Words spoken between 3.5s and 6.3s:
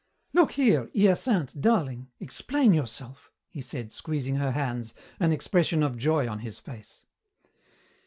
said, squeezing her hands, an expression of joy